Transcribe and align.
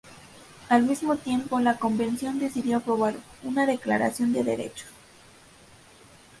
Al 0.67 0.81
mismo 0.81 1.15
tiempo, 1.15 1.59
la 1.59 1.77
convención 1.77 2.39
decidió 2.39 2.77
aprobar 2.77 3.13
una 3.43 3.67
declaración 3.67 4.33
de 4.33 4.43
derechos. 4.43 4.89